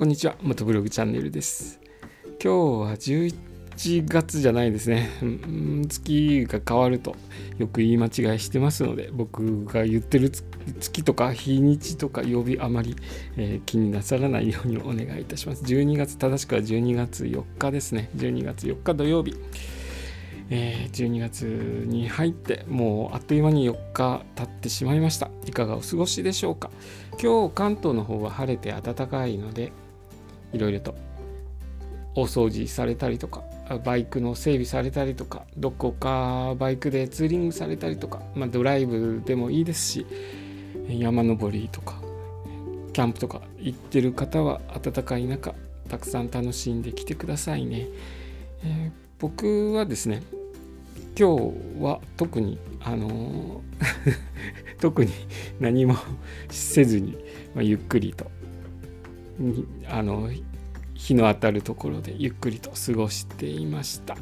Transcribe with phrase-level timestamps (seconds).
[0.00, 0.34] こんにちは。
[0.40, 1.78] 元ブログチャンネルです。
[2.42, 5.10] 今日は11月じゃないですね。
[5.90, 7.16] 月が変わると
[7.58, 10.30] よく言い間違いしてますので僕が言ってる
[10.80, 12.96] 月とか日にちとか曜日あまり、
[13.36, 15.64] えー、気になさらないようにお願いいたします。
[15.64, 18.08] 12月正しくは12月4日ですね。
[18.16, 19.36] 12月4日土曜日。
[20.48, 21.42] えー、12月
[21.86, 25.28] に入ってもうあっという間に4日経ってしまいました。
[25.44, 26.70] いかがお過ごしでしょうか。
[27.22, 29.72] 今日関東の方は晴れて暖かいので
[30.52, 30.94] いろいろと
[32.14, 33.44] お掃除されたりとか
[33.84, 40.06] バイクの整備されたりとかどこかバイクでツーリングされたりとか、まあ、ドライブでもいいですし
[40.88, 42.00] 山登りとか
[42.92, 45.54] キャンプとか行ってる方は暖かい中
[45.88, 47.86] たくさん楽しんできてくださいね、
[48.64, 50.22] えー、僕はですね
[51.16, 53.60] 今日は特にあの
[54.80, 55.12] 特に
[55.60, 55.96] 何も
[56.48, 57.16] せずに、
[57.54, 58.30] まあ、ゆっくりと
[59.88, 60.28] あの
[60.94, 64.16] 日の当たるところでゆっくりと過ごしていました。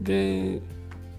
[0.00, 0.60] で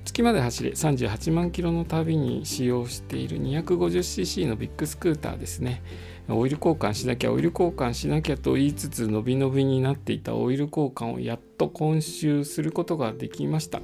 [0.06, 5.81] 月まで走れ38万キロの旅に使用している 250cc のビッグスクーターですね。
[6.30, 13.81] オイル交換しなきゃオイル交換しなきゃと言いつつ伸び伸びになっていたオイル交換をやっと今週することができました。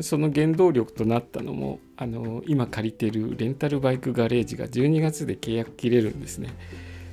[0.00, 6.50] その原動力となったのもあの今借りているレンタルバイクガレージが12月で契約切れるんですね。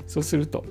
[0.05, 0.63] そうすると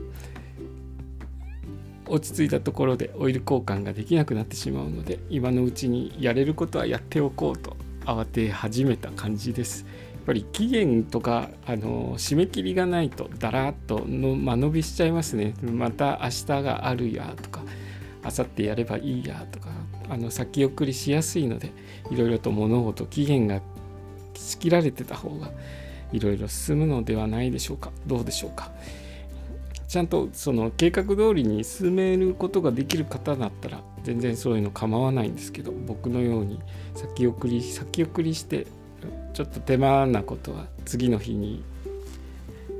[2.07, 9.87] 落ち着いたところでオイル交換ができなくなってしまうので今のうちにやれることはやっておこうと慌て始めた感じです。
[10.15, 15.55] やっぱり期限とかあの締め切りがないとだらっとの間延びしちゃいますね。
[15.63, 17.63] また明日があるやとか
[18.23, 19.69] 明後日やればいいやとか
[20.09, 21.73] あの先送りしやすいので
[22.11, 23.61] いろいろと物事期限が
[24.35, 25.51] 仕切られてた方が
[26.13, 28.71] いろいろ進むのではないでしょうかどうでしょうか
[29.89, 36.61] ちゃんとその計画通りに進めることができる方だったら全然そういうの構わないんですけど僕のように
[36.95, 38.67] 先送り先送りして
[39.35, 41.63] ちょっと手間なことは次の日に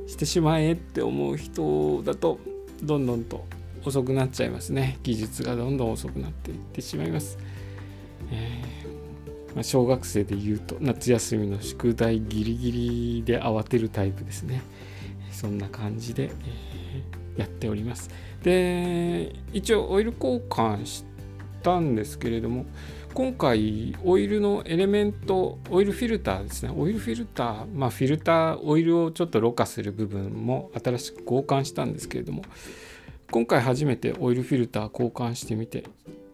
[0.07, 2.39] してしまえって思う人だと
[2.81, 3.45] どんどんと
[3.83, 4.97] 遅くなっちゃいますね。
[5.03, 7.37] 技術がどんどん遅くなっていってしまいます、
[8.31, 14.63] えー、まあ、小学生でいうと夏休みの宿題ギリギリで慌てるタイプですね。
[15.35, 18.09] そんな感じで、えー、やっております。
[18.43, 21.03] で一応オイル交換し
[21.63, 22.65] たんですけれども
[23.15, 32.43] 今回オイルのエレメントオイルフィルターですねオイルフィルターまあフィルターオイルをちょっとろ過する部分も新しく交換したんですけれども
[33.31, 35.85] 今回初めてオイルフィルター交換してみて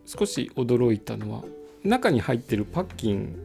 [0.06, 1.44] 少し驚いたのは
[1.84, 3.36] 中に入ってるパッキン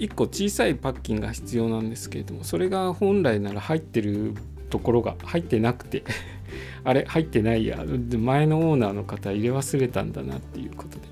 [0.00, 4.34] 1個小さいパッキンが必要なんですけれどもそれが本来なら入ってる
[4.70, 6.02] ところが入ってなくて
[6.84, 7.84] あれ入ってないや
[8.16, 11.02] 前のオーナーの方入れ忘れたんだなっていうことで、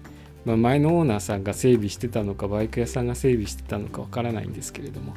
[0.46, 5.14] まあ、前のオーナーさんが整備してたのかバイク屋さんが整備してたのかわからないんですけれども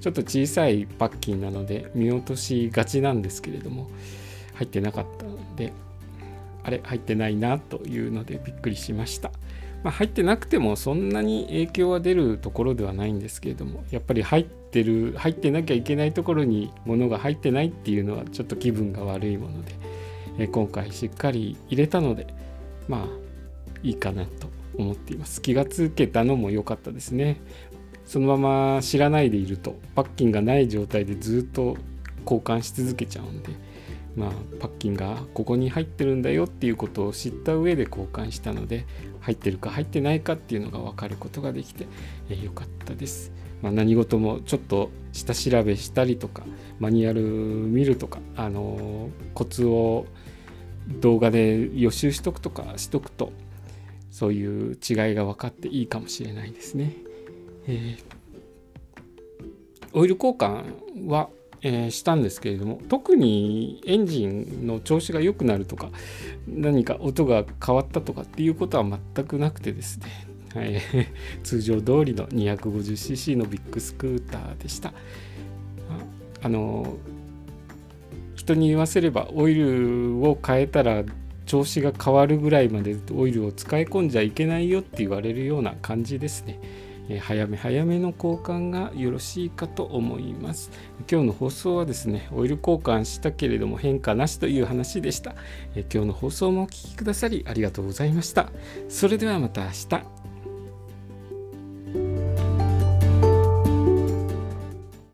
[0.00, 3.88] ちょっと小さいパッキンなので見落としがちなんですけれども
[4.54, 5.72] 入ってなかったので
[6.64, 9.30] あれ入ってないなというのでびっくりしました。
[9.84, 19.74] まあ、入ってなくてもそんなに影響は出るところではないんですけれどもやっぱり入ってる入ってなきゃいけないところに物が入ってないっていうのはちょっと気分が悪いもので、
[20.38, 22.26] え今回しっかり入れたので
[22.88, 23.06] まあ
[23.82, 25.42] いいかなと思っています。
[25.42, 27.42] 気がつけたのも良かったですね。
[28.06, 31.76] そのまま知らないでいるとパッキンがない状態でずっと
[32.22, 33.50] 交換し続けちゃうんで
[34.16, 34.30] まあ、
[34.60, 38.86] パッキンがここに入ってるんだよっていうことを知った上で交換したので
[39.20, 41.86] 入ってるか入ってないかっていうのが分かることができて、
[42.28, 43.32] えー、よかったです。
[43.62, 46.44] まあ、何事もちょっと下調べしたりとか
[46.78, 50.06] マニュアル見るとか、あの、コツを
[51.00, 53.32] 動画で予習しとくとかしとくと
[54.10, 56.94] そういう違いが分かっていいかもしれないですね。
[57.66, 58.04] えー、
[59.92, 61.30] オイル交換は
[61.66, 65.88] えー、したんですけれども特にエンジンの調子が良くなるとか
[66.46, 68.84] 何か音が変わったとかっていうことは
[69.14, 70.80] 全くなくてですね、はい、
[71.42, 74.92] 通常通りの 250cc のビッグスクーターでした。
[76.42, 76.98] あの
[78.34, 81.02] 人に言わせればオイルを変えたら
[81.46, 86.60] 調子が変わるぐらいまでオイルを使い込んじゃいけないよって言われるような感じですね。
[87.08, 90.70] え早め早めの交換がよろしいかと思います。
[91.10, 95.34] 今日の放送はですねオイル交換したけれども変化なしという話でした、
[95.74, 98.50] え今日の放送もお聴きくださりありがとうございました。
[98.88, 100.13] それではまた明日。